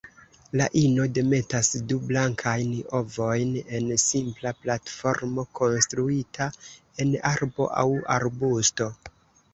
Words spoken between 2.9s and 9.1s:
ovojn en simpla platformo konstruita en arbo aŭ arbusto.